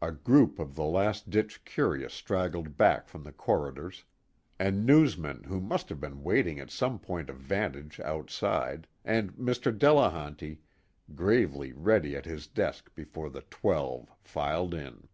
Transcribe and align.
A 0.00 0.10
group 0.10 0.58
of 0.58 0.74
the 0.74 0.86
last 0.86 1.28
ditch 1.28 1.66
curious 1.66 2.14
straggled 2.14 2.78
back 2.78 3.08
from 3.08 3.24
the 3.24 3.30
corridors, 3.30 4.04
and 4.58 4.86
newsmen 4.86 5.44
who 5.44 5.60
must 5.60 5.90
have 5.90 6.00
been 6.00 6.22
waiting 6.22 6.58
at 6.58 6.70
some 6.70 6.98
point 6.98 7.28
of 7.28 7.36
vantage 7.36 8.00
outside, 8.00 8.86
and 9.04 9.34
Mr. 9.34 9.70
Delehanty 9.70 10.60
gravely 11.14 11.74
ready 11.74 12.16
at 12.16 12.24
his 12.24 12.46
desk 12.46 12.94
before 12.94 13.28
the 13.28 13.42
Twelve 13.42 14.10
filed 14.22 14.72
in. 14.72 15.08